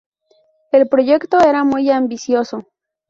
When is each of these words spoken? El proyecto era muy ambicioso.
El 0.71 0.89
proyecto 0.89 1.39
era 1.39 1.63
muy 1.63 1.91
ambicioso. 1.91 2.65